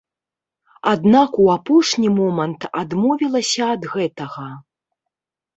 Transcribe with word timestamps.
Аднак 0.91 1.31
у 1.43 1.43
апошні 1.57 2.09
момант 2.21 2.61
адмовілася 2.83 3.63
ад 3.75 3.81
гэтага. 3.93 4.49